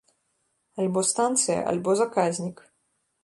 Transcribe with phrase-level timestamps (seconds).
[0.83, 2.57] Альбо станцыя, альбо заказнік.